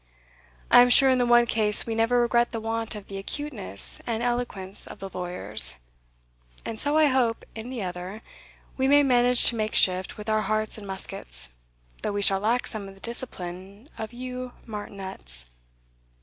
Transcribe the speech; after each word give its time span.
I 0.71 0.81
am 0.81 0.89
sure 0.89 1.11
in 1.11 1.19
the 1.19 1.27
one 1.27 1.45
case 1.45 1.85
we 1.85 1.93
never 1.93 2.21
regret 2.21 2.51
the 2.51 2.59
want 2.59 2.95
of 2.95 3.05
the 3.07 3.19
acuteness 3.19 4.01
and 4.07 4.23
eloquence 4.23 4.87
of 4.87 4.97
the 4.97 5.11
lawyers; 5.13 5.75
and 6.65 6.79
so, 6.79 6.97
I 6.97 7.05
hope, 7.05 7.45
in 7.53 7.69
the 7.69 7.83
other, 7.83 8.23
we 8.77 8.87
may 8.87 9.03
manage 9.03 9.45
to 9.49 9.55
make 9.55 9.75
shift 9.75 10.17
with 10.17 10.27
our 10.27 10.41
hearts 10.41 10.75
and 10.79 10.87
muskets, 10.87 11.49
though 12.01 12.13
we 12.13 12.23
shall 12.23 12.39
lack 12.39 12.65
some 12.65 12.87
of 12.87 12.95
the 12.95 12.99
discipline 12.99 13.89
of 13.95 14.11
you 14.11 14.53
martinets." 14.65 15.45